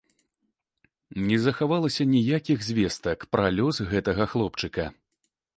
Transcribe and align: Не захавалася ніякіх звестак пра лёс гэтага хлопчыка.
Не 1.27 1.37
захавалася 1.43 2.03
ніякіх 2.15 2.65
звестак 2.71 3.29
пра 3.37 3.45
лёс 3.59 3.75
гэтага 3.93 4.23
хлопчыка. 4.33 4.91